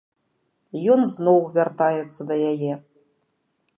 Ён 0.93 1.01
зноў 1.11 1.37
вяртаецца 1.57 2.21
да 2.33 2.39
яе. 2.55 2.73